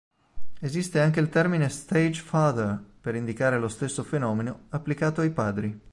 Esiste 0.61 0.99
anche 0.99 1.19
il 1.19 1.29
termine 1.29 1.69
Stage 1.69 2.23
father, 2.23 2.83
per 2.99 3.13
indicare 3.13 3.59
lo 3.59 3.67
stesso 3.67 4.01
fenomeno 4.03 4.61
applicato 4.69 5.21
ai 5.21 5.29
padri. 5.31 5.79